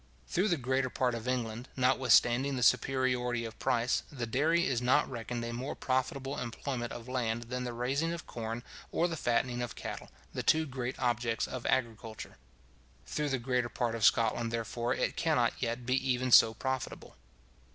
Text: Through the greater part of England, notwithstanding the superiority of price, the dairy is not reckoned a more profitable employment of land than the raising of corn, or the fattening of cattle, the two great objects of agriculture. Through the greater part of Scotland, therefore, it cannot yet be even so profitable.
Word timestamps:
Through 0.25 0.47
the 0.47 0.57
greater 0.57 0.89
part 0.89 1.13
of 1.13 1.27
England, 1.27 1.67
notwithstanding 1.77 2.55
the 2.55 2.63
superiority 2.63 3.45
of 3.45 3.59
price, 3.59 4.01
the 4.11 4.25
dairy 4.25 4.65
is 4.65 4.81
not 4.81 5.07
reckoned 5.07 5.45
a 5.45 5.53
more 5.53 5.75
profitable 5.75 6.39
employment 6.39 6.91
of 6.91 7.07
land 7.07 7.43
than 7.51 7.65
the 7.65 7.71
raising 7.73 8.11
of 8.11 8.25
corn, 8.25 8.63
or 8.91 9.07
the 9.07 9.15
fattening 9.15 9.61
of 9.61 9.75
cattle, 9.75 10.09
the 10.33 10.41
two 10.41 10.65
great 10.65 10.97
objects 10.97 11.45
of 11.47 11.67
agriculture. 11.67 12.37
Through 13.05 13.29
the 13.29 13.37
greater 13.37 13.69
part 13.69 13.93
of 13.93 14.03
Scotland, 14.03 14.51
therefore, 14.51 14.95
it 14.95 15.15
cannot 15.15 15.53
yet 15.61 15.85
be 15.85 16.09
even 16.09 16.31
so 16.31 16.55
profitable. 16.55 17.15